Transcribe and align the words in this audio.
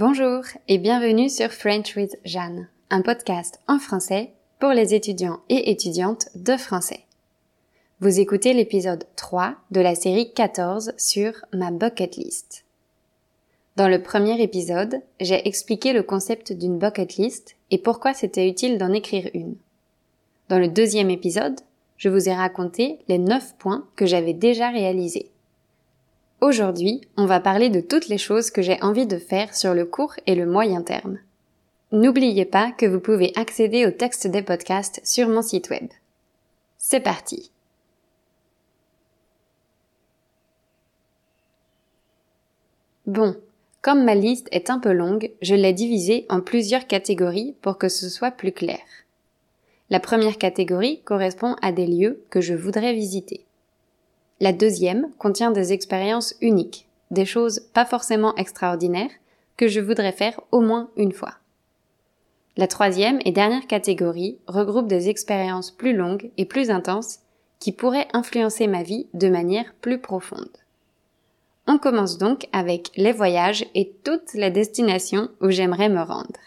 Bonjour 0.00 0.44
et 0.66 0.78
bienvenue 0.78 1.28
sur 1.28 1.50
French 1.50 1.94
with 1.94 2.18
Jeanne, 2.24 2.68
un 2.88 3.02
podcast 3.02 3.60
en 3.68 3.78
français 3.78 4.32
pour 4.58 4.70
les 4.70 4.94
étudiants 4.94 5.40
et 5.50 5.70
étudiantes 5.70 6.30
de 6.34 6.56
français. 6.56 7.00
Vous 8.00 8.18
écoutez 8.18 8.54
l'épisode 8.54 9.04
3 9.16 9.56
de 9.70 9.80
la 9.82 9.94
série 9.94 10.32
14 10.32 10.94
sur 10.96 11.32
ma 11.52 11.70
bucket 11.70 12.16
list. 12.16 12.64
Dans 13.76 13.88
le 13.88 14.02
premier 14.02 14.40
épisode, 14.40 15.02
j'ai 15.20 15.46
expliqué 15.46 15.92
le 15.92 16.02
concept 16.02 16.54
d'une 16.54 16.78
bucket 16.78 17.16
list 17.16 17.56
et 17.70 17.76
pourquoi 17.76 18.14
c'était 18.14 18.48
utile 18.48 18.78
d'en 18.78 18.94
écrire 18.94 19.28
une. 19.34 19.56
Dans 20.48 20.58
le 20.58 20.68
deuxième 20.68 21.10
épisode, 21.10 21.60
je 21.98 22.08
vous 22.08 22.26
ai 22.26 22.32
raconté 22.32 23.00
les 23.08 23.18
9 23.18 23.56
points 23.58 23.86
que 23.96 24.06
j'avais 24.06 24.32
déjà 24.32 24.70
réalisés. 24.70 25.30
Aujourd'hui, 26.40 27.02
on 27.18 27.26
va 27.26 27.38
parler 27.38 27.68
de 27.68 27.82
toutes 27.82 28.08
les 28.08 28.16
choses 28.16 28.50
que 28.50 28.62
j'ai 28.62 28.82
envie 28.82 29.06
de 29.06 29.18
faire 29.18 29.54
sur 29.54 29.74
le 29.74 29.84
court 29.84 30.14
et 30.26 30.34
le 30.34 30.46
moyen 30.46 30.80
terme. 30.80 31.18
N'oubliez 31.92 32.46
pas 32.46 32.72
que 32.72 32.86
vous 32.86 33.00
pouvez 33.00 33.32
accéder 33.36 33.84
au 33.84 33.90
texte 33.90 34.26
des 34.26 34.40
podcasts 34.40 35.02
sur 35.04 35.28
mon 35.28 35.42
site 35.42 35.68
web. 35.68 35.88
C'est 36.78 37.00
parti. 37.00 37.50
Bon, 43.06 43.36
comme 43.82 44.04
ma 44.04 44.14
liste 44.14 44.48
est 44.50 44.70
un 44.70 44.78
peu 44.78 44.92
longue, 44.92 45.32
je 45.42 45.54
l'ai 45.54 45.74
divisée 45.74 46.24
en 46.30 46.40
plusieurs 46.40 46.86
catégories 46.86 47.54
pour 47.60 47.76
que 47.76 47.88
ce 47.88 48.08
soit 48.08 48.30
plus 48.30 48.52
clair. 48.52 48.80
La 49.90 50.00
première 50.00 50.38
catégorie 50.38 51.02
correspond 51.02 51.56
à 51.60 51.72
des 51.72 51.86
lieux 51.86 52.22
que 52.30 52.40
je 52.40 52.54
voudrais 52.54 52.94
visiter. 52.94 53.44
La 54.40 54.52
deuxième 54.54 55.10
contient 55.18 55.50
des 55.50 55.74
expériences 55.74 56.34
uniques, 56.40 56.88
des 57.10 57.26
choses 57.26 57.60
pas 57.74 57.84
forcément 57.84 58.34
extraordinaires, 58.36 59.10
que 59.58 59.68
je 59.68 59.80
voudrais 59.80 60.12
faire 60.12 60.40
au 60.50 60.60
moins 60.60 60.88
une 60.96 61.12
fois. 61.12 61.34
La 62.56 62.66
troisième 62.66 63.20
et 63.26 63.32
dernière 63.32 63.66
catégorie 63.66 64.38
regroupe 64.46 64.88
des 64.88 65.10
expériences 65.10 65.70
plus 65.70 65.94
longues 65.94 66.30
et 66.38 66.46
plus 66.46 66.70
intenses 66.70 67.18
qui 67.58 67.72
pourraient 67.72 68.08
influencer 68.14 68.66
ma 68.66 68.82
vie 68.82 69.06
de 69.12 69.28
manière 69.28 69.74
plus 69.82 69.98
profonde. 69.98 70.56
On 71.66 71.78
commence 71.78 72.16
donc 72.16 72.48
avec 72.52 72.90
les 72.96 73.12
voyages 73.12 73.66
et 73.74 73.92
toutes 74.02 74.32
les 74.32 74.50
destinations 74.50 75.28
où 75.42 75.50
j'aimerais 75.50 75.90
me 75.90 76.02
rendre. 76.02 76.40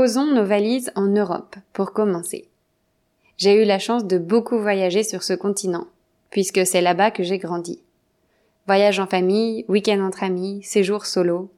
Posons 0.00 0.32
nos 0.32 0.46
valises 0.46 0.90
en 0.94 1.08
Europe 1.08 1.56
pour 1.74 1.92
commencer. 1.92 2.48
J'ai 3.36 3.62
eu 3.62 3.66
la 3.66 3.78
chance 3.78 4.06
de 4.06 4.16
beaucoup 4.16 4.58
voyager 4.58 5.02
sur 5.02 5.22
ce 5.22 5.34
continent, 5.34 5.88
puisque 6.30 6.64
c'est 6.64 6.80
là-bas 6.80 7.10
que 7.10 7.22
j'ai 7.22 7.36
grandi. 7.36 7.82
Voyage 8.66 8.98
en 8.98 9.06
famille, 9.06 9.66
week-end 9.68 10.00
entre 10.00 10.22
amis, 10.22 10.62
séjour 10.62 11.04
solo. 11.04 11.50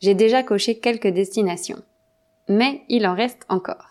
J'ai 0.00 0.12
déjà 0.12 0.42
coché 0.42 0.78
quelques 0.78 1.06
destinations. 1.06 1.82
Mais 2.50 2.82
il 2.90 3.06
en 3.06 3.14
reste 3.14 3.46
encore. 3.48 3.88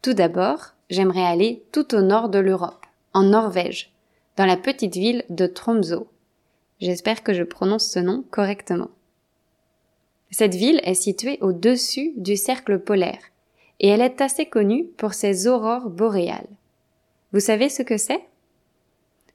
Tout 0.00 0.14
d'abord, 0.14 0.72
j'aimerais 0.88 1.26
aller 1.26 1.62
tout 1.72 1.94
au 1.94 2.00
nord 2.00 2.30
de 2.30 2.38
l'Europe, 2.38 2.86
en 3.12 3.24
Norvège, 3.24 3.92
dans 4.38 4.46
la 4.46 4.56
petite 4.56 4.96
ville 4.96 5.26
de 5.28 5.46
Tromsø. 5.46 6.06
J'espère 6.80 7.22
que 7.22 7.34
je 7.34 7.42
prononce 7.42 7.86
ce 7.86 7.98
nom 7.98 8.24
correctement. 8.30 8.88
Cette 10.30 10.54
ville 10.54 10.80
est 10.84 10.94
située 10.94 11.38
au-dessus 11.40 12.12
du 12.16 12.36
cercle 12.36 12.78
polaire 12.78 13.20
et 13.80 13.88
elle 13.88 14.00
est 14.00 14.20
assez 14.20 14.46
connue 14.46 14.86
pour 14.96 15.14
ses 15.14 15.46
aurores 15.46 15.90
boréales. 15.90 16.48
Vous 17.32 17.40
savez 17.40 17.68
ce 17.68 17.82
que 17.82 17.96
c'est? 17.96 18.22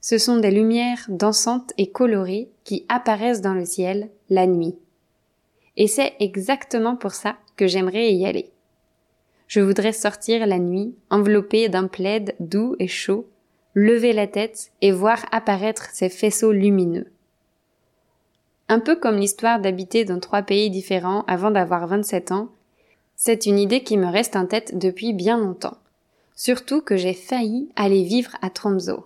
Ce 0.01 0.17
sont 0.17 0.37
des 0.37 0.51
lumières 0.51 1.05
dansantes 1.09 1.73
et 1.77 1.91
colorées 1.91 2.49
qui 2.63 2.85
apparaissent 2.87 3.41
dans 3.41 3.53
le 3.53 3.65
ciel 3.65 4.09
la 4.29 4.47
nuit. 4.47 4.75
Et 5.75 5.87
c'est 5.87 6.13
exactement 6.19 6.95
pour 6.95 7.13
ça 7.13 7.37
que 7.55 7.67
j'aimerais 7.67 8.13
y 8.13 8.25
aller. 8.25 8.51
Je 9.47 9.59
voudrais 9.59 9.93
sortir 9.93 10.45
la 10.45 10.59
nuit, 10.59 10.95
enveloppée 11.09 11.69
d'un 11.69 11.87
plaid 11.87 12.35
doux 12.39 12.75
et 12.79 12.87
chaud, 12.87 13.27
lever 13.73 14.13
la 14.13 14.27
tête 14.27 14.71
et 14.81 14.91
voir 14.91 15.25
apparaître 15.31 15.89
ces 15.91 16.09
faisceaux 16.09 16.51
lumineux. 16.51 17.11
Un 18.71 18.79
peu 18.79 18.95
comme 18.95 19.17
l'histoire 19.17 19.59
d'habiter 19.59 20.05
dans 20.05 20.19
trois 20.19 20.43
pays 20.43 20.69
différents 20.69 21.23
avant 21.27 21.49
d'avoir 21.49 21.87
27 21.87 22.31
ans, 22.31 22.49
c'est 23.15 23.47
une 23.47 23.57
idée 23.57 23.83
qui 23.83 23.97
me 23.97 24.05
reste 24.05 24.35
en 24.35 24.45
tête 24.45 24.77
depuis 24.77 25.11
bien 25.11 25.39
longtemps. 25.39 25.77
Surtout 26.35 26.79
que 26.81 26.95
j'ai 26.95 27.15
failli 27.15 27.69
aller 27.75 28.03
vivre 28.03 28.31
à 28.43 28.51
Tromsø. 28.51 28.99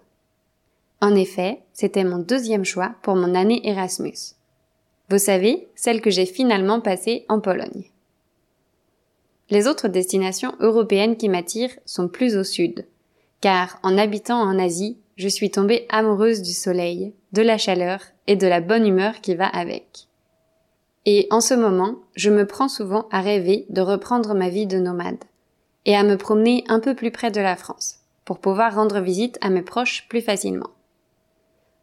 En 0.99 1.15
effet, 1.15 1.61
c'était 1.71 2.03
mon 2.03 2.19
deuxième 2.19 2.65
choix 2.65 2.93
pour 3.01 3.15
mon 3.15 3.33
année 3.35 3.61
Erasmus. 3.67 4.35
Vous 5.09 5.17
savez, 5.17 5.67
celle 5.75 6.01
que 6.01 6.11
j'ai 6.11 6.25
finalement 6.25 6.81
passée 6.81 7.25
en 7.29 7.39
Pologne. 7.39 7.85
Les 9.49 9.67
autres 9.67 9.87
destinations 9.87 10.53
européennes 10.59 11.15
qui 11.15 11.29
m'attirent 11.29 11.77
sont 11.85 12.09
plus 12.09 12.35
au 12.35 12.43
sud, 12.43 12.85
car 13.39 13.79
en 13.81 13.97
habitant 13.97 14.41
en 14.41 14.59
Asie, 14.59 14.97
je 15.15 15.27
suis 15.27 15.51
tombée 15.51 15.85
amoureuse 15.89 16.41
du 16.41 16.53
soleil, 16.53 17.13
de 17.31 17.41
la 17.41 17.57
chaleur 17.57 17.99
et 18.27 18.35
de 18.35 18.47
la 18.47 18.61
bonne 18.61 18.87
humeur 18.87 19.21
qui 19.21 19.35
va 19.35 19.47
avec. 19.47 20.07
Et 21.05 21.27
en 21.31 21.41
ce 21.41 21.53
moment, 21.53 21.95
je 22.15 22.29
me 22.29 22.47
prends 22.47 22.69
souvent 22.69 23.07
à 23.11 23.21
rêver 23.21 23.65
de 23.69 23.81
reprendre 23.81 24.33
ma 24.33 24.49
vie 24.49 24.67
de 24.67 24.79
nomade 24.79 25.23
et 25.85 25.95
à 25.95 26.03
me 26.03 26.17
promener 26.17 26.63
un 26.67 26.79
peu 26.79 26.95
plus 26.95 27.11
près 27.11 27.31
de 27.31 27.41
la 27.41 27.55
France 27.55 27.99
pour 28.25 28.39
pouvoir 28.39 28.75
rendre 28.75 29.01
visite 29.01 29.37
à 29.41 29.49
mes 29.49 29.61
proches 29.61 30.07
plus 30.07 30.21
facilement. 30.21 30.69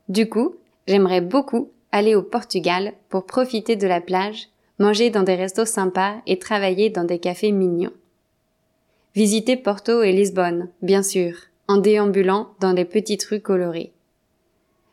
Du 0.09 0.29
coup, 0.29 0.57
j'aimerais 0.87 1.21
beaucoup 1.21 1.71
aller 1.93 2.15
au 2.15 2.23
Portugal 2.23 2.95
pour 3.09 3.27
profiter 3.27 3.77
de 3.77 3.87
la 3.87 4.01
plage, 4.01 4.49
manger 4.79 5.11
dans 5.11 5.23
des 5.23 5.35
restos 5.35 5.67
sympas 5.67 6.17
et 6.27 6.39
travailler 6.39 6.89
dans 6.89 7.05
des 7.05 7.19
cafés 7.19 7.53
mignons. 7.53 7.93
Visiter 9.15 9.57
Porto 9.57 10.03
et 10.03 10.13
Lisbonne, 10.13 10.69
bien 10.83 11.03
sûr, 11.03 11.35
en 11.69 11.77
déambulant 11.77 12.51
dans 12.61 12.73
les 12.73 12.85
petites 12.85 13.25
rues 13.25 13.41
colorées. 13.41 13.93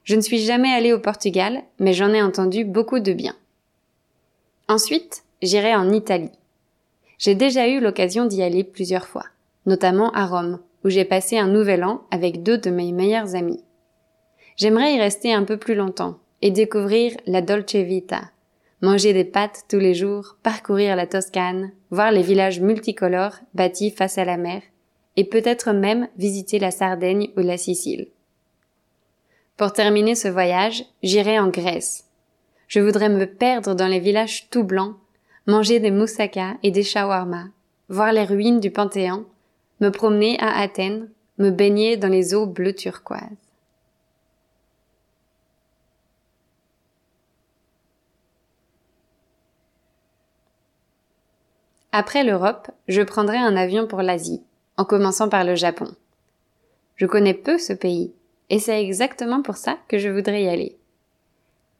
Je 0.07 0.15
ne 0.15 0.21
suis 0.21 0.39
jamais 0.39 0.69
allée 0.69 0.93
au 0.93 0.99
Portugal, 0.99 1.63
mais 1.79 1.91
j'en 1.91 2.13
ai 2.13 2.21
entendu 2.21 2.63
beaucoup 2.63 3.01
de 3.01 3.11
bien. 3.11 3.35
Ensuite, 4.69 5.25
j'irai 5.41 5.75
en 5.75 5.91
Italie. 5.91 6.31
J'ai 7.17 7.35
déjà 7.35 7.67
eu 7.67 7.81
l'occasion 7.81 8.25
d'y 8.25 8.41
aller 8.41 8.63
plusieurs 8.63 9.05
fois, 9.05 9.25
notamment 9.65 10.11
à 10.11 10.25
Rome, 10.25 10.61
où 10.85 10.89
j'ai 10.89 11.03
passé 11.03 11.37
un 11.37 11.49
nouvel 11.49 11.83
an 11.83 12.03
avec 12.09 12.41
deux 12.41 12.57
de 12.57 12.69
mes 12.69 12.93
meilleurs 12.93 13.35
amis. 13.35 13.61
J'aimerais 14.55 14.95
y 14.95 14.97
rester 14.97 15.33
un 15.33 15.43
peu 15.43 15.57
plus 15.57 15.75
longtemps 15.75 16.19
et 16.41 16.51
découvrir 16.51 17.11
la 17.25 17.41
Dolce 17.41 17.75
Vita, 17.75 18.31
manger 18.81 19.11
des 19.11 19.25
pâtes 19.25 19.65
tous 19.67 19.79
les 19.79 19.93
jours, 19.93 20.37
parcourir 20.41 20.95
la 20.95 21.05
Toscane, 21.05 21.73
voir 21.91 22.13
les 22.13 22.21
villages 22.21 22.61
multicolores 22.61 23.39
bâtis 23.53 23.91
face 23.91 24.17
à 24.17 24.23
la 24.23 24.37
mer, 24.37 24.61
et 25.17 25.25
peut-être 25.25 25.73
même 25.73 26.07
visiter 26.17 26.59
la 26.59 26.71
Sardaigne 26.71 27.27
ou 27.35 27.41
la 27.41 27.57
Sicile. 27.57 28.07
Pour 29.57 29.73
terminer 29.73 30.13
ce 30.13 30.27
voyage, 30.27 30.85
j'irai 31.01 31.39
en 31.39 31.47
Grèce. 31.47 32.05
Je 32.67 32.79
voudrais 32.79 33.09
me 33.09 33.25
perdre 33.25 33.73
dans 33.73 33.87
les 33.87 33.99
villages 33.99 34.49
tout 34.51 34.63
blancs, 34.63 34.95
manger 35.47 35.79
des 35.79 35.89
moussaka 35.89 36.57
et 36.61 36.69
des 36.69 36.83
shawarma, 36.83 37.45
voir 37.89 38.11
les 38.13 38.23
ruines 38.23 38.59
du 38.59 38.69
Panthéon, 38.69 39.25
me 39.79 39.89
promener 39.89 40.39
à 40.39 40.59
Athènes, 40.59 41.09
me 41.39 41.49
baigner 41.49 41.97
dans 41.97 42.07
les 42.07 42.35
eaux 42.35 42.45
bleues 42.45 42.75
turquoises. 42.75 43.21
Après 51.91 52.23
l'Europe, 52.23 52.69
je 52.87 53.01
prendrai 53.01 53.37
un 53.37 53.55
avion 53.57 53.87
pour 53.87 54.03
l'Asie, 54.03 54.43
en 54.77 54.85
commençant 54.85 55.29
par 55.29 55.43
le 55.43 55.55
Japon. 55.55 55.87
Je 56.95 57.07
connais 57.07 57.33
peu 57.33 57.57
ce 57.57 57.73
pays, 57.73 58.13
et 58.49 58.59
c'est 58.59 58.81
exactement 58.83 59.41
pour 59.41 59.57
ça 59.57 59.77
que 59.87 59.97
je 59.97 60.09
voudrais 60.09 60.43
y 60.43 60.47
aller. 60.47 60.77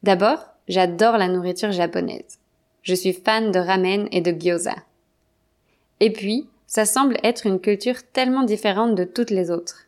D'abord, 0.04 0.40
j'adore 0.68 1.18
la 1.18 1.28
nourriture 1.28 1.72
japonaise. 1.72 2.40
Je 2.84 2.94
suis 2.96 3.14
fan 3.14 3.52
de 3.52 3.60
ramen 3.60 4.08
et 4.12 4.22
de 4.22 4.32
gyoza. 4.32 4.76
Et 6.00 6.12
puis, 6.12 6.48
ça 6.68 6.86
semble 6.86 7.18
être 7.24 7.48
une 7.48 7.60
culture 7.60 8.04
tellement 8.14 8.44
différente 8.44 8.96
de 8.96 9.04
toutes 9.04 9.32
les 9.32 9.50
autres. 9.50 9.88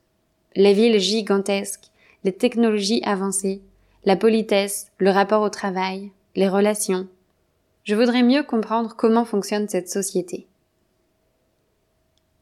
Les 0.56 0.74
villes 0.74 1.00
gigantesques, 1.00 1.92
les 2.24 2.31
technologies 2.31 3.01
avancées, 3.06 3.62
la 4.06 4.15
politesse, 4.15 4.88
le 4.98 5.12
rapport 5.12 5.42
au 5.42 5.50
travail, 5.50 6.12
les 6.36 6.48
relations. 6.48 7.07
Je 7.83 7.95
voudrais 7.95 8.24
mieux 8.24 8.44
comprendre 8.44 8.95
comment 8.95 9.25
fonctionne 9.25 9.68
cette 9.68 9.89
société. 9.89 10.48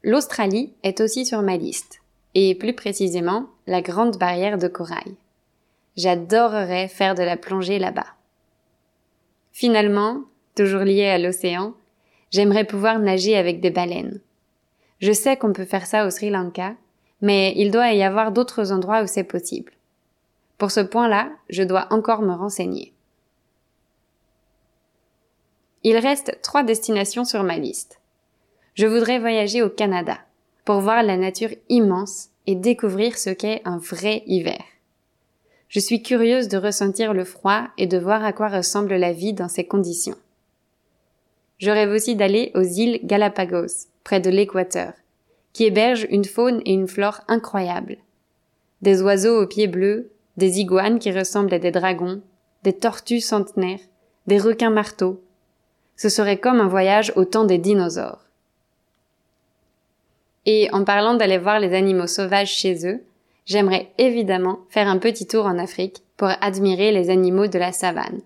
L'Australie 0.04 0.74
est 0.84 1.02
aussi 1.02 1.26
sur 1.26 1.42
ma 1.42 1.58
liste 1.58 2.00
et 2.36 2.56
plus 2.56 2.74
précisément 2.74 3.48
la 3.68 3.82
grande 3.82 4.18
barrière 4.18 4.58
de 4.58 4.68
corail. 4.68 5.16
J'adorerais 5.98 6.88
faire 6.88 7.16
de 7.16 7.24
la 7.24 7.38
plongée 7.38 7.80
là-bas. 7.80 8.08
Finalement, 9.52 10.22
toujours 10.56 10.82
lié 10.82 11.08
à 11.08 11.18
l'océan, 11.18 11.74
j'aimerais 12.32 12.64
pouvoir 12.64 13.00
nager 13.00 13.36
avec 13.36 13.60
des 13.60 13.70
baleines. 13.70 14.22
Je 15.00 15.12
sais 15.12 15.38
qu'on 15.38 15.54
peut 15.54 15.66
faire 15.66 15.86
ça 15.86 16.08
au 16.08 16.10
Sri 16.10 16.30
Lanka, 16.30 16.76
mais 17.22 17.54
il 17.58 17.72
doit 17.72 17.92
y 17.92 18.04
avoir 18.04 18.32
d'autres 18.32 18.72
endroits 18.72 19.04
où 19.04 19.08
c'est 19.08 19.24
possible. 19.24 19.74
Pour 20.58 20.72
ce 20.72 20.80
point-là, 20.80 21.30
je 21.50 21.64
dois 21.64 21.88
encore 21.92 22.22
me 22.22 22.34
renseigner. 22.34 22.94
Il 25.84 25.98
reste 25.98 26.40
trois 26.42 26.64
destinations 26.64 27.26
sur 27.26 27.44
ma 27.44 27.58
liste. 27.58 28.00
Je 28.76 28.88
voudrais 28.88 29.20
voyager 29.20 29.62
au 29.62 29.70
Canada 29.70 30.18
pour 30.66 30.80
voir 30.80 31.04
la 31.04 31.18
nature 31.18 31.52
immense 31.70 32.30
et 32.48 32.56
découvrir 32.56 33.18
ce 33.18 33.30
qu'est 33.30 33.62
un 33.66 33.78
vrai 33.78 34.24
hiver. 34.26 34.64
Je 35.70 35.82
suis 35.82 36.02
curieuse 36.02 36.48
de 36.48 36.58
ressentir 36.58 37.14
le 37.14 37.26
froid 37.26 37.68
et 37.78 37.88
de 37.88 37.98
voir 37.98 38.24
à 38.24 38.32
quoi 38.32 38.48
ressemble 38.48 38.96
la 38.96 39.12
vie 39.12 39.34
dans 39.34 39.50
ces 39.50 39.66
conditions. 39.66 40.16
Je 41.60 41.70
rêve 41.70 41.92
aussi 41.92 42.16
d'aller 42.16 42.52
aux 42.56 42.64
îles 42.64 43.02
Galapagos, 43.04 43.88
près 44.04 44.22
de 44.22 44.30
l'équateur, 44.30 44.94
qui 45.52 45.66
hébergent 45.66 46.08
une 46.10 46.26
faune 46.26 46.62
et 46.66 46.72
une 46.72 46.88
flore 46.88 47.22
incroyables. 47.28 47.98
Des 48.82 49.02
oiseaux 49.02 49.42
aux 49.42 49.48
pieds 49.48 49.68
bleus, 49.68 50.12
des 50.38 50.60
iguanes 50.60 51.00
qui 51.00 51.12
ressemblent 51.12 51.54
à 51.54 51.60
des 51.60 51.72
dragons, 51.72 52.22
des 52.64 52.74
tortues 52.74 53.22
centenaires, 53.22 53.80
des 54.28 54.38
requins 54.38 54.70
marteaux. 54.70 55.22
Ce 55.96 56.10
serait 56.10 56.38
comme 56.38 56.62
un 56.62 56.68
voyage 56.68 57.12
au 57.16 57.26
temps 57.26 57.46
des 57.46 57.58
dinosaures. 57.58 58.27
Et 60.50 60.70
en 60.72 60.86
parlant 60.86 61.14
d'aller 61.14 61.38
voir 61.38 61.60
les 61.60 61.74
animaux 61.74 62.08
sauvages 62.08 62.54
chez 62.54 62.88
eux, 62.88 63.04
j'aimerais 63.46 63.92
évidemment 63.98 64.60
faire 64.70 64.88
un 64.88 64.98
petit 64.98 65.28
tour 65.28 65.46
en 65.46 65.60
Afrique 65.60 66.02
pour 66.16 66.30
admirer 66.40 66.92
les 66.94 67.10
animaux 67.10 67.48
de 67.48 67.60
la 67.60 67.74
savane. 67.74 68.22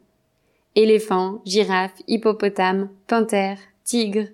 Éléphants, 0.75 1.41
girafes, 1.45 1.99
hippopotames, 2.07 2.89
panthères, 3.07 3.57
tigres. 3.83 4.27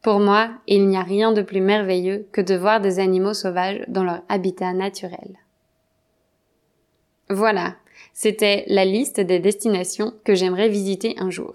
Pour 0.00 0.20
moi, 0.20 0.50
il 0.68 0.86
n'y 0.86 0.96
a 0.96 1.02
rien 1.02 1.32
de 1.32 1.42
plus 1.42 1.60
merveilleux 1.60 2.28
que 2.30 2.40
de 2.40 2.54
voir 2.54 2.80
des 2.80 3.00
animaux 3.00 3.34
sauvages 3.34 3.82
dans 3.88 4.04
leur 4.04 4.22
habitat 4.28 4.72
naturel. 4.72 5.36
Voilà, 7.28 7.74
c'était 8.14 8.64
la 8.68 8.84
liste 8.84 9.20
des 9.20 9.40
destinations 9.40 10.14
que 10.24 10.36
j'aimerais 10.36 10.68
visiter 10.68 11.16
un 11.18 11.30
jour. 11.30 11.54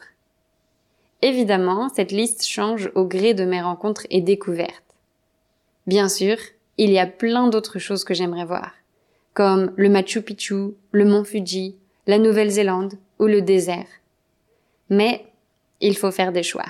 Évidemment, 1.22 1.88
cette 1.88 2.12
liste 2.12 2.46
change 2.46 2.92
au 2.96 3.06
gré 3.06 3.34
de 3.34 3.46
mes 3.46 3.62
rencontres 3.62 4.06
et 4.10 4.20
découvertes. 4.20 4.93
Bien 5.86 6.08
sûr, 6.08 6.38
il 6.78 6.92
y 6.92 7.00
a 7.00 7.06
plein 7.06 7.50
d'autres 7.50 7.80
choses 7.80 8.04
que 8.04 8.14
j'aimerais 8.14 8.46
voir, 8.46 8.72
comme 9.34 9.74
le 9.76 9.90
Machu 9.90 10.22
Picchu, 10.22 10.76
le 10.92 11.06
mont 11.06 11.24
Fuji, 11.24 11.76
la 12.08 12.18
Nouvelle-Zélande 12.20 12.94
ou 13.20 13.26
le 13.26 13.42
désert. 13.42 13.88
Mais 14.90 15.26
il 15.82 15.98
faut 15.98 16.12
faire 16.12 16.32
des 16.32 16.44
choix. 16.44 16.66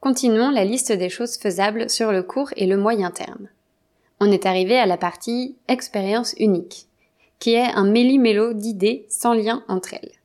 Continuons 0.00 0.50
la 0.50 0.64
liste 0.64 0.92
des 0.92 1.08
choses 1.08 1.36
faisables 1.36 1.88
sur 1.88 2.10
le 2.12 2.22
court 2.22 2.50
et 2.56 2.66
le 2.66 2.76
moyen 2.76 3.10
terme. 3.10 3.48
On 4.20 4.30
est 4.30 4.46
arrivé 4.46 4.78
à 4.78 4.86
la 4.86 4.96
partie 4.96 5.56
expérience 5.68 6.34
unique, 6.38 6.86
qui 7.38 7.54
est 7.54 7.72
un 7.72 7.84
méli-mélo 7.84 8.52
d'idées 8.52 9.06
sans 9.08 9.34
lien 9.34 9.64
entre 9.68 9.94
elles. 9.94 10.21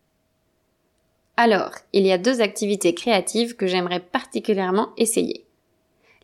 Alors, 1.39 1.72
il 1.94 2.04
y 2.04 2.12
a 2.12 2.18
deux 2.18 2.42
activités 2.42 2.95
créatives 2.95 3.56
que 3.56 3.68
j'aimerais 3.68 4.00
particulièrement 4.00 4.89
essayer. 4.98 5.45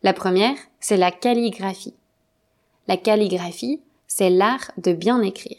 La 0.02 0.12
première, 0.12 0.56
c'est 0.80 0.96
la 0.96 1.12
calligraphie. 1.12 1.94
La 2.88 2.96
calligraphie, 2.96 3.80
c'est 4.08 4.28
l'art 4.28 4.72
de 4.76 4.92
bien 4.92 5.22
écrire. 5.22 5.56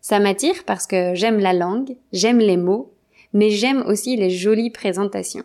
Ça 0.00 0.18
m'attire 0.18 0.64
parce 0.66 0.88
que 0.88 1.14
j'aime 1.14 1.38
la 1.38 1.52
langue, 1.52 1.96
j'aime 2.12 2.40
les 2.40 2.56
mots, 2.56 2.92
mais 3.32 3.50
j'aime 3.50 3.84
aussi 3.86 4.16
les 4.16 4.30
jolies 4.30 4.70
présentations. 4.70 5.44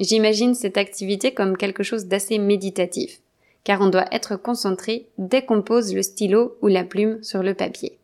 J'imagine 0.00 0.56
cette 0.56 0.76
activité 0.76 1.32
comme 1.32 1.56
quelque 1.56 1.84
chose 1.84 2.06
d'assez 2.06 2.38
méditatif, 2.38 3.20
car 3.62 3.80
on 3.80 3.88
doit 3.88 4.12
être 4.12 4.34
concentré 4.34 5.06
dès 5.18 5.44
qu'on 5.44 5.62
pose 5.62 5.94
le 5.94 6.02
stylo 6.02 6.58
ou 6.62 6.66
la 6.66 6.82
plume 6.82 7.22
sur 7.22 7.44
le 7.44 7.54
papier. 7.54 7.96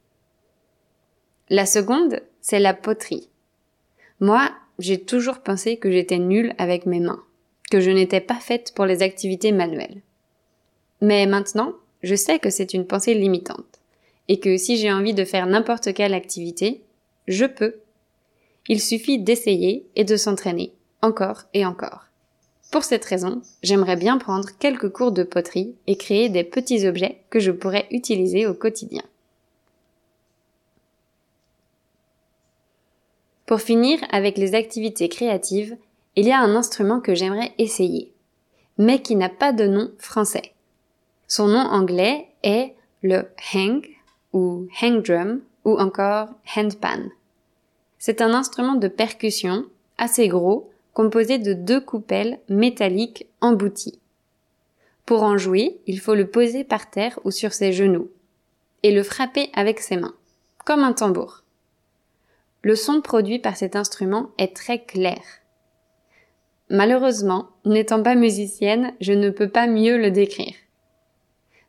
La 1.50 1.66
seconde, 1.66 2.22
c'est 2.40 2.60
la 2.60 2.74
poterie. 2.74 3.28
Moi, 4.22 4.50
j'ai 4.78 5.00
toujours 5.00 5.40
pensé 5.40 5.76
que 5.76 5.90
j'étais 5.90 6.18
nulle 6.18 6.54
avec 6.56 6.86
mes 6.86 7.00
mains 7.00 7.22
que 7.72 7.80
je 7.80 7.90
n'étais 7.90 8.20
pas 8.20 8.38
faite 8.38 8.72
pour 8.74 8.84
les 8.84 9.02
activités 9.02 9.50
manuelles. 9.50 10.02
Mais 11.00 11.24
maintenant, 11.24 11.72
je 12.02 12.14
sais 12.14 12.38
que 12.38 12.50
c'est 12.50 12.74
une 12.74 12.86
pensée 12.86 13.14
limitante, 13.14 13.80
et 14.28 14.38
que 14.38 14.58
si 14.58 14.76
j'ai 14.76 14.92
envie 14.92 15.14
de 15.14 15.24
faire 15.24 15.46
n'importe 15.46 15.94
quelle 15.94 16.12
activité, 16.12 16.82
je 17.26 17.46
peux. 17.46 17.76
Il 18.68 18.80
suffit 18.80 19.18
d'essayer 19.18 19.86
et 19.96 20.04
de 20.04 20.16
s'entraîner, 20.16 20.74
encore 21.00 21.44
et 21.54 21.64
encore. 21.64 22.08
Pour 22.70 22.84
cette 22.84 23.06
raison, 23.06 23.40
j'aimerais 23.62 23.96
bien 23.96 24.18
prendre 24.18 24.50
quelques 24.58 24.90
cours 24.90 25.12
de 25.12 25.24
poterie 25.24 25.74
et 25.86 25.96
créer 25.96 26.28
des 26.28 26.44
petits 26.44 26.86
objets 26.86 27.22
que 27.30 27.40
je 27.40 27.50
pourrais 27.50 27.86
utiliser 27.90 28.46
au 28.46 28.54
quotidien. 28.54 29.02
Pour 33.52 33.60
finir 33.60 33.98
avec 34.10 34.38
les 34.38 34.54
activités 34.54 35.10
créatives, 35.10 35.76
il 36.16 36.24
y 36.26 36.32
a 36.32 36.40
un 36.40 36.56
instrument 36.56 37.00
que 37.00 37.14
j'aimerais 37.14 37.52
essayer, 37.58 38.10
mais 38.78 39.02
qui 39.02 39.14
n'a 39.14 39.28
pas 39.28 39.52
de 39.52 39.66
nom 39.66 39.90
français. 39.98 40.54
Son 41.28 41.48
nom 41.48 41.58
anglais 41.58 42.28
est 42.42 42.72
le 43.02 43.26
hang 43.52 43.86
ou 44.32 44.68
hang 44.80 45.02
drum 45.02 45.42
ou 45.66 45.78
encore 45.78 46.30
handpan. 46.56 47.10
C'est 47.98 48.22
un 48.22 48.32
instrument 48.32 48.76
de 48.76 48.88
percussion 48.88 49.66
assez 49.98 50.28
gros 50.28 50.70
composé 50.94 51.36
de 51.36 51.52
deux 51.52 51.82
coupelles 51.82 52.38
métalliques 52.48 53.26
embouties. 53.42 54.00
Pour 55.04 55.24
en 55.24 55.36
jouer, 55.36 55.78
il 55.86 56.00
faut 56.00 56.14
le 56.14 56.26
poser 56.26 56.64
par 56.64 56.88
terre 56.88 57.18
ou 57.24 57.30
sur 57.30 57.52
ses 57.52 57.74
genoux 57.74 58.08
et 58.82 58.92
le 58.92 59.02
frapper 59.02 59.50
avec 59.52 59.80
ses 59.80 59.98
mains, 59.98 60.14
comme 60.64 60.84
un 60.84 60.94
tambour. 60.94 61.41
Le 62.62 62.76
son 62.76 63.00
produit 63.00 63.38
par 63.38 63.56
cet 63.56 63.76
instrument 63.76 64.30
est 64.38 64.56
très 64.56 64.82
clair 64.82 65.20
Malheureusement, 66.70 67.48
n'étant 67.66 68.02
pas 68.02 68.14
musicienne, 68.14 68.94
je 69.00 69.12
ne 69.12 69.28
peux 69.28 69.48
pas 69.48 69.66
mieux 69.66 69.98
le 69.98 70.10
décrire. 70.10 70.54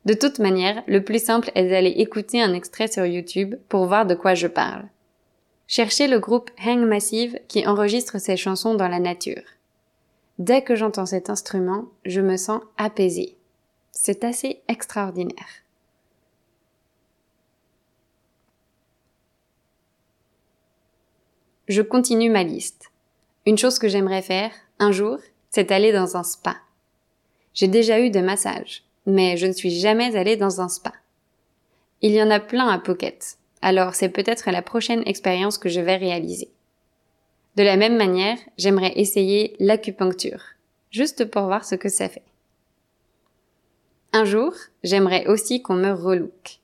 De 0.06 0.14
toute 0.14 0.38
manière, 0.38 0.82
le 0.86 1.04
plus 1.04 1.22
simple 1.22 1.50
est 1.54 1.68
d'aller 1.68 1.90
écouter 1.90 2.40
un 2.40 2.54
extrait 2.54 2.88
sur 2.88 3.04
YouTube 3.04 3.54
pour 3.68 3.86
voir 3.86 4.06
de 4.06 4.14
quoi 4.14 4.34
je 4.34 4.46
parle. 4.46 4.84
Cherchez 5.66 6.08
le 6.08 6.20
groupe 6.20 6.50
Hang 6.64 6.86
Massive 6.86 7.38
qui 7.48 7.66
enregistre 7.66 8.18
ses 8.18 8.36
chansons 8.36 8.74
dans 8.74 8.88
la 8.88 8.98
nature. 8.98 9.42
Dès 10.38 10.62
que 10.62 10.74
j'entends 10.74 11.06
cet 11.06 11.28
instrument, 11.28 11.86
je 12.04 12.20
me 12.20 12.36
sens 12.36 12.60
apaisée. 12.76 13.36
C'est 13.92 14.24
assez 14.24 14.62
extraordinaire. 14.68 15.63
Je 21.66 21.80
continue 21.80 22.28
ma 22.28 22.42
liste. 22.42 22.90
Une 23.46 23.56
chose 23.56 23.78
que 23.78 23.88
j'aimerais 23.88 24.20
faire, 24.20 24.50
un 24.78 24.92
jour, 24.92 25.18
c'est 25.48 25.72
aller 25.72 25.92
dans 25.92 26.18
un 26.18 26.22
spa. 26.22 26.56
J'ai 27.54 27.68
déjà 27.68 28.00
eu 28.00 28.10
des 28.10 28.20
massages, 28.20 28.84
mais 29.06 29.38
je 29.38 29.46
ne 29.46 29.52
suis 29.52 29.70
jamais 29.70 30.14
allée 30.14 30.36
dans 30.36 30.60
un 30.60 30.68
spa. 30.68 30.92
Il 32.02 32.12
y 32.12 32.22
en 32.22 32.30
a 32.30 32.38
plein 32.38 32.68
à 32.68 32.78
Phuket, 32.78 33.38
alors 33.62 33.94
c'est 33.94 34.10
peut-être 34.10 34.50
la 34.50 34.60
prochaine 34.60 35.02
expérience 35.06 35.56
que 35.56 35.70
je 35.70 35.80
vais 35.80 35.96
réaliser. 35.96 36.50
De 37.56 37.62
la 37.62 37.78
même 37.78 37.96
manière, 37.96 38.36
j'aimerais 38.58 38.92
essayer 38.96 39.56
l'acupuncture, 39.58 40.42
juste 40.90 41.24
pour 41.24 41.44
voir 41.44 41.64
ce 41.64 41.76
que 41.76 41.88
ça 41.88 42.10
fait. 42.10 42.24
Un 44.12 44.26
jour, 44.26 44.52
j'aimerais 44.82 45.26
aussi 45.28 45.62
qu'on 45.62 45.76
me 45.76 45.92
relook. 45.92 46.58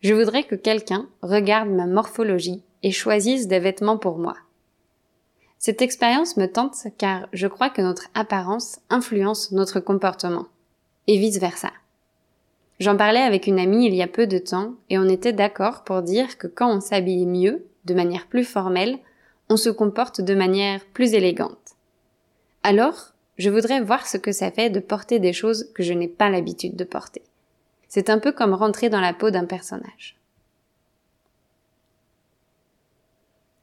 Je 0.00 0.14
voudrais 0.14 0.44
que 0.44 0.54
quelqu'un 0.54 1.06
regarde 1.20 1.68
ma 1.68 1.86
morphologie 1.86 2.62
et 2.82 2.90
choisisse 2.90 3.46
des 3.46 3.58
vêtements 3.58 3.98
pour 3.98 4.18
moi. 4.18 4.36
Cette 5.58 5.82
expérience 5.82 6.36
me 6.36 6.46
tente 6.46 6.88
car 6.98 7.28
je 7.32 7.46
crois 7.46 7.70
que 7.70 7.82
notre 7.82 8.08
apparence 8.14 8.80
influence 8.90 9.52
notre 9.52 9.78
comportement, 9.78 10.46
et 11.06 11.18
vice-versa. 11.18 11.70
J'en 12.80 12.96
parlais 12.96 13.20
avec 13.20 13.46
une 13.46 13.60
amie 13.60 13.86
il 13.86 13.94
y 13.94 14.02
a 14.02 14.08
peu 14.08 14.26
de 14.26 14.38
temps, 14.38 14.74
et 14.90 14.98
on 14.98 15.08
était 15.08 15.32
d'accord 15.32 15.84
pour 15.84 16.02
dire 16.02 16.36
que 16.36 16.48
quand 16.48 16.68
on 16.68 16.80
s'habille 16.80 17.26
mieux, 17.26 17.64
de 17.84 17.94
manière 17.94 18.26
plus 18.26 18.44
formelle, 18.44 18.98
on 19.48 19.56
se 19.56 19.70
comporte 19.70 20.20
de 20.20 20.34
manière 20.34 20.84
plus 20.86 21.14
élégante. 21.14 21.76
Alors, 22.64 23.12
je 23.38 23.50
voudrais 23.50 23.80
voir 23.80 24.06
ce 24.06 24.16
que 24.16 24.32
ça 24.32 24.50
fait 24.50 24.70
de 24.70 24.80
porter 24.80 25.18
des 25.18 25.32
choses 25.32 25.70
que 25.74 25.82
je 25.82 25.92
n'ai 25.92 26.08
pas 26.08 26.30
l'habitude 26.30 26.76
de 26.76 26.84
porter. 26.84 27.22
C'est 27.88 28.10
un 28.10 28.18
peu 28.18 28.32
comme 28.32 28.54
rentrer 28.54 28.88
dans 28.88 29.00
la 29.00 29.12
peau 29.12 29.30
d'un 29.30 29.44
personnage. 29.44 30.16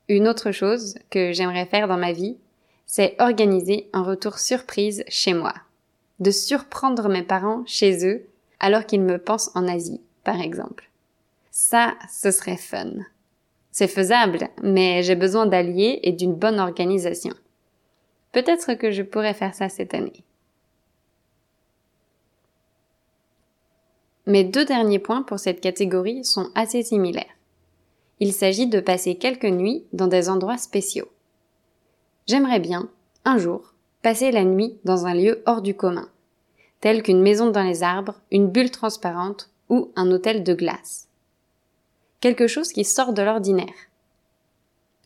Une 0.09 0.27
autre 0.27 0.51
chose 0.51 0.95
que 1.11 1.33
j'aimerais 1.33 1.67
faire 1.67 1.87
dans 1.87 1.97
ma 1.97 2.13
vie, 2.13 2.35
c'est 2.87 3.15
organiser 3.19 3.87
un 3.93 4.01
retour 4.01 4.39
surprise 4.39 5.03
chez 5.07 5.35
moi. 5.35 5.53
De 6.19 6.31
surprendre 6.31 7.07
mes 7.09 7.21
parents 7.21 7.63
chez 7.67 8.07
eux 8.07 8.25
alors 8.59 8.87
qu'ils 8.87 9.01
me 9.01 9.19
pensent 9.19 9.51
en 9.53 9.67
Asie, 9.67 10.01
par 10.23 10.41
exemple. 10.41 10.89
Ça, 11.51 11.93
ce 12.11 12.31
serait 12.31 12.57
fun. 12.57 12.89
C'est 13.71 13.87
faisable, 13.87 14.49
mais 14.63 15.03
j'ai 15.03 15.15
besoin 15.15 15.45
d'alliés 15.45 15.99
et 16.01 16.11
d'une 16.11 16.33
bonne 16.33 16.59
organisation. 16.59 17.35
Peut-être 18.31 18.73
que 18.73 18.89
je 18.89 19.03
pourrais 19.03 19.35
faire 19.35 19.53
ça 19.53 19.69
cette 19.69 19.93
année. 19.93 20.23
Mes 24.25 24.43
deux 24.43 24.65
derniers 24.65 24.99
points 24.99 25.21
pour 25.21 25.39
cette 25.39 25.61
catégorie 25.61 26.25
sont 26.25 26.49
assez 26.55 26.81
similaires. 26.81 27.38
Il 28.19 28.33
s'agit 28.33 28.67
de 28.67 28.79
passer 28.79 29.15
quelques 29.15 29.45
nuits 29.45 29.85
dans 29.93 30.07
des 30.07 30.29
endroits 30.29 30.57
spéciaux. 30.57 31.09
J'aimerais 32.27 32.59
bien, 32.59 32.89
un 33.25 33.37
jour, 33.37 33.73
passer 34.01 34.31
la 34.31 34.43
nuit 34.43 34.77
dans 34.83 35.05
un 35.05 35.13
lieu 35.13 35.41
hors 35.45 35.61
du 35.61 35.73
commun, 35.73 36.09
tel 36.81 37.01
qu'une 37.01 37.21
maison 37.21 37.49
dans 37.49 37.63
les 37.63 37.83
arbres, 37.83 38.15
une 38.31 38.49
bulle 38.49 38.71
transparente 38.71 39.49
ou 39.69 39.91
un 39.95 40.11
hôtel 40.11 40.43
de 40.43 40.53
glace. 40.53 41.07
Quelque 42.19 42.47
chose 42.47 42.73
qui 42.73 42.83
sort 42.83 43.13
de 43.13 43.21
l'ordinaire. 43.21 43.73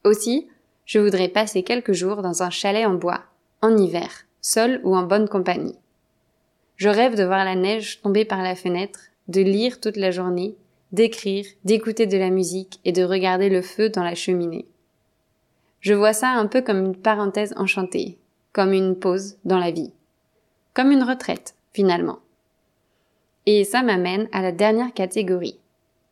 Aussi, 0.03 0.47
je 0.85 0.99
voudrais 0.99 1.29
passer 1.29 1.63
quelques 1.63 1.93
jours 1.93 2.21
dans 2.21 2.43
un 2.43 2.49
chalet 2.49 2.85
en 2.85 2.95
bois, 2.95 3.23
en 3.61 3.77
hiver, 3.77 4.25
seul 4.41 4.81
ou 4.83 4.95
en 4.95 5.03
bonne 5.03 5.29
compagnie. 5.29 5.77
Je 6.75 6.89
rêve 6.89 7.15
de 7.15 7.23
voir 7.23 7.45
la 7.45 7.55
neige 7.55 8.01
tomber 8.01 8.25
par 8.25 8.41
la 8.41 8.55
fenêtre, 8.55 8.99
de 9.27 9.41
lire 9.41 9.79
toute 9.79 9.95
la 9.95 10.11
journée, 10.11 10.55
d'écrire, 10.93 11.45
d'écouter 11.65 12.05
de 12.05 12.17
la 12.17 12.29
musique 12.29 12.79
et 12.85 12.91
de 12.91 13.03
regarder 13.03 13.49
le 13.49 13.61
feu 13.61 13.89
dans 13.89 14.03
la 14.03 14.15
cheminée. 14.15 14.65
Je 15.81 15.93
vois 15.93 16.13
ça 16.13 16.29
un 16.29 16.47
peu 16.47 16.61
comme 16.61 16.85
une 16.85 16.95
parenthèse 16.95 17.53
enchantée, 17.57 18.17
comme 18.53 18.71
une 18.71 18.95
pause 18.95 19.35
dans 19.43 19.57
la 19.57 19.71
vie, 19.71 19.91
comme 20.73 20.91
une 20.91 21.03
retraite, 21.03 21.55
finalement. 21.73 22.19
Et 23.45 23.65
ça 23.65 23.83
m'amène 23.83 24.29
à 24.31 24.41
la 24.41 24.53
dernière 24.53 24.93
catégorie, 24.93 25.59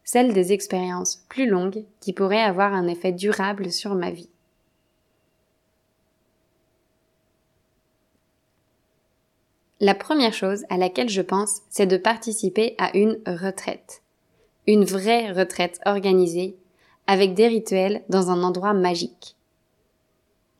celle 0.03 0.33
des 0.33 0.51
expériences 0.51 1.23
plus 1.29 1.47
longues 1.47 1.85
qui 2.01 2.11
pourraient 2.11 2.41
avoir 2.41 2.73
un 2.73 2.87
effet 2.87 3.13
durable 3.13 3.71
sur 3.71 3.95
ma 3.95 4.11
vie. 4.11 4.29
La 9.79 9.95
première 9.95 10.33
chose 10.33 10.65
à 10.69 10.77
laquelle 10.77 11.09
je 11.09 11.21
pense, 11.21 11.61
c'est 11.69 11.87
de 11.87 11.97
participer 11.97 12.75
à 12.77 12.95
une 12.95 13.19
retraite. 13.25 14.00
Une 14.67 14.85
vraie 14.85 15.31
retraite 15.31 15.79
organisée, 15.85 16.55
avec 17.07 17.33
des 17.33 17.47
rituels 17.47 18.03
dans 18.09 18.29
un 18.29 18.43
endroit 18.43 18.73
magique. 18.73 19.35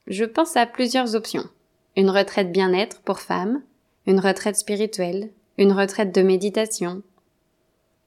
Je 0.08 0.26
pense 0.26 0.58
à 0.58 0.66
plusieurs 0.66 1.16
options. 1.16 1.48
Une 1.96 2.10
retraite 2.10 2.52
bien-être 2.52 3.02
pour 3.02 3.20
femmes, 3.20 3.62
une 4.08 4.20
retraite 4.20 4.56
spirituelle, 4.56 5.30
une 5.58 5.72
retraite 5.72 6.14
de 6.16 6.22
méditation. 6.22 7.04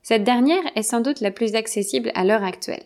Cette 0.02 0.24
dernière 0.24 0.64
est 0.74 0.82
sans 0.82 1.00
doute 1.00 1.20
la 1.20 1.30
plus 1.30 1.54
accessible 1.54 2.10
à 2.14 2.24
l'heure 2.24 2.42
actuelle. 2.42 2.84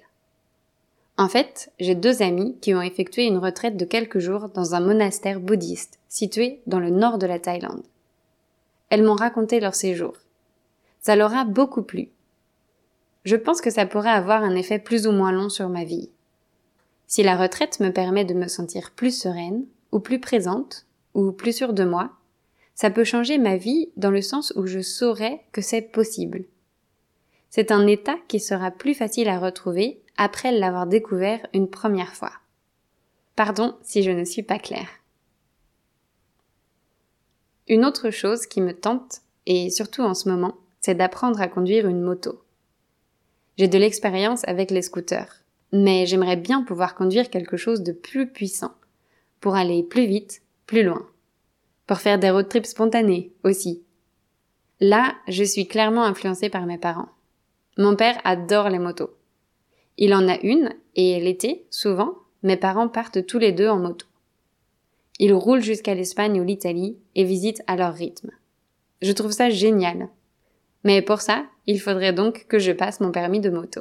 En 1.17 1.29
fait, 1.29 1.73
j'ai 1.81 1.95
deux 1.95 2.23
amis 2.23 2.57
qui 2.61 2.75
ont 2.75 2.83
effectué 2.83 3.25
une 3.25 3.39
retraite 3.39 3.77
de 3.77 3.85
quelques 3.85 4.21
jours 4.21 4.51
dans 4.51 4.75
un 4.75 4.81
monastère 4.81 5.41
bouddhiste 5.41 5.99
situé 6.09 6.61
dans 6.67 6.79
le 6.79 6.91
nord 6.91 7.19
de 7.19 7.27
la 7.27 7.39
Thaïlande. 7.41 7.83
Elles 8.91 9.03
m'ont 9.03 9.17
raconté 9.17 9.61
leur 9.61 9.75
séjour. 9.75 10.15
Ça 11.01 11.17
leur 11.17 11.35
a 11.35 11.45
beaucoup 11.45 11.83
plu. 11.83 12.11
Je 13.25 13.37
pense 13.37 13.61
que 13.61 13.71
ça 13.71 13.87
pourrait 13.87 14.11
avoir 14.11 14.43
un 14.43 14.55
effet 14.55 14.79
plus 14.79 15.07
ou 15.07 15.13
moins 15.13 15.33
long 15.33 15.49
sur 15.49 15.69
ma 15.69 15.85
vie. 15.85 16.11
Si 17.07 17.23
la 17.23 17.37
retraite 17.37 17.81
me 17.81 17.91
permet 17.91 18.25
de 18.25 18.35
me 18.35 18.49
sentir 18.49 18.91
plus 18.91 19.19
sereine, 19.19 19.65
ou 19.93 20.01
plus 20.01 20.21
présente, 20.21 20.87
ou 21.15 21.33
plus 21.33 21.57
sûre 21.57 21.73
de 21.73 21.85
moi, 21.85 22.13
ça 22.75 22.91
peut 22.91 23.05
changer 23.05 23.39
ma 23.39 23.57
vie 23.57 23.91
dans 23.97 24.11
le 24.11 24.23
sens 24.23 24.53
où 24.55 24.67
je 24.67 24.81
saurais 24.81 25.41
que 25.53 25.63
c'est 25.63 25.83
possible. 25.83 26.45
C'est 27.51 27.73
un 27.73 27.87
état 27.87 28.17
qui 28.29 28.41
sera 28.41 28.71
plus 28.71 28.95
facile 28.95 29.29
à 29.29 29.39
retrouver 29.39 30.01
après 30.17 30.53
l'avoir 30.53 30.87
découvert 30.87 31.45
une 31.55 31.69
première 31.69 32.15
fois. 32.15 32.33
Pardon 33.37 33.77
si 33.83 34.03
je 34.03 34.11
ne 34.11 34.25
suis 34.25 34.43
pas 34.43 34.59
claire. 34.59 34.89
Une 37.69 37.85
autre 37.85 38.11
chose 38.11 38.47
qui 38.47 38.61
me 38.61 38.75
tente, 38.75 39.23
et 39.47 39.71
surtout 39.71 40.03
en 40.03 40.15
ce 40.15 40.29
moment, 40.29 40.57
c'est 40.81 40.95
d'apprendre 40.95 41.41
à 41.41 41.49
conduire 41.49 41.89
une 41.89 42.01
moto. 42.01 42.43
J'ai 43.59 43.67
de 43.67 43.77
l'expérience 43.77 44.47
avec 44.47 44.71
les 44.71 44.83
scooters, 44.83 45.43
mais 45.73 46.07
j'aimerais 46.07 46.37
bien 46.37 46.63
pouvoir 46.63 46.95
conduire 46.95 47.29
quelque 47.29 47.57
chose 47.57 47.83
de 47.83 47.91
plus 47.91 48.29
puissant, 48.29 48.73
pour 49.41 49.57
aller 49.57 49.83
plus 49.83 50.07
vite, 50.07 50.43
plus 50.67 50.85
loin. 50.85 51.05
Pour 51.89 51.99
faire 51.99 52.21
des 52.21 52.31
road 52.31 52.49
trips 52.49 52.67
spontanés 52.67 53.33
aussi. 53.43 53.83
Là, 54.79 55.17
je 55.27 55.43
suis 55.43 55.67
clairement 55.67 56.05
influencée 56.05 56.51
par 56.51 56.67
mes 56.67 56.79
parents. 56.79 57.09
Mon 57.79 57.97
père 57.97 58.21
adore 58.23 58.69
les 58.69 58.79
motos. 58.79 59.11
Il 59.97 60.15
en 60.15 60.29
a 60.29 60.39
une, 60.43 60.73
et 60.95 61.19
l'été, 61.19 61.67
souvent, 61.71 62.15
mes 62.45 62.57
parents 62.57 62.89
partent 62.89 63.27
tous 63.27 63.41
les 63.41 63.51
deux 63.51 63.69
en 63.69 63.79
moto. 63.81 64.07
Ils 65.19 65.35
roulent 65.35 65.63
jusqu'à 65.63 65.95
l'Espagne 65.95 66.41
ou 66.41 66.45
l'Italie 66.45 66.97
et 67.17 67.25
visitent 67.25 67.65
à 67.67 67.75
leur 67.75 67.95
rythme. 67.95 68.31
Je 69.03 69.11
trouve 69.11 69.33
ça 69.33 69.51
génial. 69.51 70.11
Mais 70.85 71.03
pour 71.03 71.21
ça, 71.21 71.47
il 71.67 71.81
faudrait 71.81 72.13
donc 72.13 72.47
que 72.49 72.59
je 72.59 72.73
passe 72.73 73.01
mon 73.01 73.13
permis 73.13 73.41
de 73.41 73.51
moto. 73.51 73.81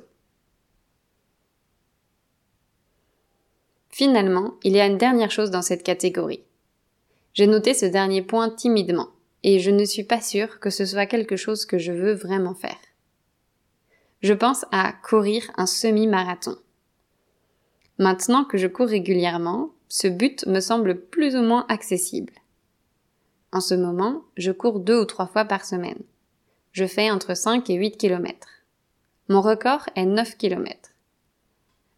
Finalement, 3.89 4.55
il 4.63 4.73
y 4.73 4.79
a 4.79 4.85
une 4.85 4.97
dernière 4.97 5.31
chose 5.31 5.49
dans 5.49 5.61
cette 5.61 5.83
catégorie. 5.83 6.43
J'ai 7.33 7.47
noté 7.47 7.73
ce 7.73 7.85
dernier 7.85 8.21
point 8.21 8.49
timidement, 8.49 9.09
et 9.43 9.59
je 9.59 9.71
ne 9.71 9.85
suis 9.85 10.03
pas 10.03 10.21
sûre 10.21 10.59
que 10.59 10.69
ce 10.69 10.85
soit 10.85 11.05
quelque 11.05 11.35
chose 11.35 11.65
que 11.65 11.77
je 11.77 11.91
veux 11.91 12.13
vraiment 12.13 12.53
faire. 12.53 12.77
Je 14.21 14.33
pense 14.33 14.65
à 14.71 14.93
courir 14.93 15.51
un 15.57 15.65
semi-marathon. 15.65 16.57
Maintenant 17.99 18.43
que 18.43 18.57
je 18.57 18.67
cours 18.67 18.87
régulièrement, 18.87 19.71
ce 19.89 20.07
but 20.07 20.45
me 20.45 20.59
semble 20.59 20.99
plus 20.99 21.35
ou 21.35 21.41
moins 21.41 21.65
accessible. 21.69 22.33
En 23.51 23.61
ce 23.61 23.73
moment, 23.73 24.23
je 24.35 24.51
cours 24.51 24.79
deux 24.79 25.01
ou 25.01 25.05
trois 25.05 25.27
fois 25.27 25.45
par 25.45 25.65
semaine. 25.65 26.01
Je 26.77 26.86
fais 26.86 27.10
entre 27.10 27.34
5 27.34 27.72
et 27.72 27.74
8 27.74 27.98
kilomètres. 27.98 28.62
Mon 29.29 29.41
record 29.41 29.89
est 29.96 30.05
9 30.05 30.38
kilomètres. 30.38 30.91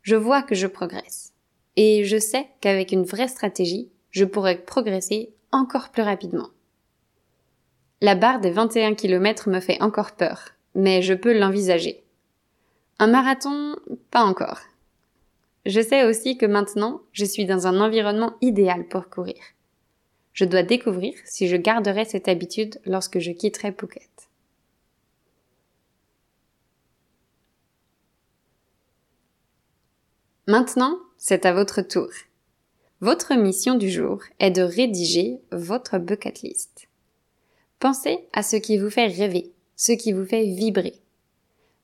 Je 0.03 0.15
vois 0.15 0.41
que 0.41 0.55
je 0.55 0.67
progresse. 0.67 1.33
Et 1.75 2.05
je 2.05 2.17
sais 2.17 2.48
qu'avec 2.62 2.93
une 2.93 3.03
vraie 3.03 3.27
stratégie, 3.27 3.89
je 4.12 4.24
pourrais 4.24 4.57
progresser 4.57 5.33
encore 5.51 5.89
plus 5.89 6.03
rapidement. 6.03 6.48
La 8.00 8.15
barre 8.15 8.39
des 8.39 8.51
21 8.51 8.95
km 8.95 9.50
me 9.50 9.59
fait 9.59 9.81
encore 9.81 10.13
peur, 10.13 10.51
mais 10.75 11.01
je 11.01 11.13
peux 11.13 11.38
l'envisager. 11.38 12.01
Un 13.00 13.07
marathon, 13.07 13.75
pas 14.12 14.24
encore. 14.24 14.62
Je 15.65 15.81
sais 15.81 16.05
aussi 16.05 16.38
que 16.38 16.45
maintenant, 16.45 17.01
je 17.12 17.25
suis 17.25 17.45
dans 17.45 17.67
un 17.67 17.81
environnement 17.81 18.38
idéal 18.39 18.88
pour 18.88 19.09
courir. 19.09 19.41
Je 20.31 20.45
dois 20.45 20.63
découvrir 20.63 21.15
si 21.25 21.50
je 21.50 21.57
garderai 21.57 22.05
cette 22.05 22.29
habitude 22.29 22.79
lorsque 22.86 23.19
je 23.19 23.31
quitterai 23.31 23.74
Phuket. 23.74 24.28
Maintenant, 30.49 30.97
c'est 31.19 31.45
à 31.45 31.53
votre 31.53 31.83
tour. 31.83 32.09
Votre 33.01 33.35
mission 33.35 33.75
du 33.75 33.87
jour 33.87 34.23
est 34.39 34.49
de 34.49 34.63
rédiger 34.63 35.37
votre 35.51 35.99
bucket 35.99 36.41
list. 36.41 36.87
Pensez 37.77 38.17
à 38.33 38.41
ce 38.41 38.55
qui 38.55 38.79
vous 38.79 38.89
fait 38.89 39.05
rêver, 39.05 39.51
ce 39.75 39.91
qui 39.91 40.11
vous 40.11 40.25
fait 40.25 40.45
vibrer. 40.45 40.95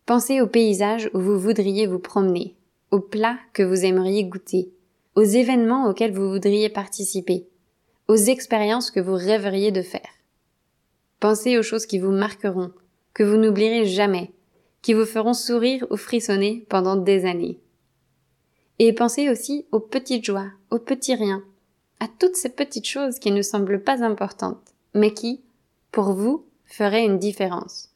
Pensez 0.08 0.42
au 0.42 0.48
paysage 0.48 1.12
où 1.14 1.20
vous 1.20 1.38
voudriez 1.38 1.86
vous 1.86 2.00
promener, 2.00 2.56
aux 2.90 3.02
plats 3.02 3.38
que 3.54 3.62
vous 3.62 3.86
aimeriez 3.86 4.24
goûter, 4.24 4.72
aux 5.14 5.22
événements 5.22 5.88
auxquels 5.88 6.16
vous 6.16 6.28
voudriez 6.28 6.70
participer, 6.70 7.46
aux 8.08 8.16
expériences 8.16 8.90
que 8.90 9.00
vous 9.00 9.14
rêveriez 9.14 9.72
de 9.72 9.84
faire. 9.84 10.10
Pensez 11.20 11.60
aux 11.60 11.64
choses 11.64 11.86
qui 11.86 12.00
vous 12.00 12.14
marqueront, 12.14 12.72
que 13.14 13.22
vous 13.22 13.38
n'oublierez 13.38 13.86
jamais, 13.86 14.32
qui 14.82 14.96
vous 14.96 15.06
feront 15.06 15.36
sourire 15.36 15.86
ou 15.92 15.98
frissonner 15.98 16.66
pendant 16.68 16.96
des 16.96 17.26
années. 17.26 17.60
Et 18.80 18.94
pensez 18.94 19.30
aussi 19.30 19.66
aux 19.72 19.80
petites 19.80 20.26
joies, 20.26 20.52
aux 20.70 20.80
petits 20.80 21.16
riens, 21.16 21.44
à 22.00 22.08
toutes 22.08 22.36
ces 22.36 22.50
petites 22.50 22.88
choses 22.88 23.20
qui 23.20 23.32
ne 23.32 23.42
semblent 23.42 23.82
pas 23.82 24.04
importantes, 24.04 24.74
mais 24.94 25.14
qui, 25.14 25.42
pour 25.92 26.14
vous, 26.14 26.46
feraient 26.66 27.06
une 27.06 27.20
différence. 27.20 27.90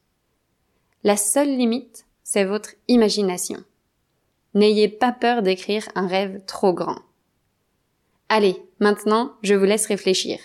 La 1.03 1.17
seule 1.17 1.55
limite, 1.55 2.05
c'est 2.23 2.45
votre 2.45 2.71
imagination. 2.87 3.63
N'ayez 4.53 4.87
pas 4.87 5.11
peur 5.11 5.41
d'écrire 5.41 5.87
un 5.95 6.07
rêve 6.07 6.41
trop 6.45 6.73
grand. 6.73 6.99
Allez, 8.29 8.63
maintenant, 8.79 9.33
je 9.41 9.55
vous 9.55 9.65
laisse 9.65 9.85
réfléchir. 9.85 10.39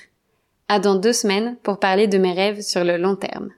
À 0.68 0.78
dans 0.78 0.94
deux 0.94 1.12
semaines 1.12 1.56
pour 1.62 1.78
parler 1.78 2.06
de 2.06 2.18
mes 2.18 2.32
rêves 2.32 2.62
sur 2.62 2.84
le 2.84 2.96
long 2.96 3.16
terme. 3.16 3.50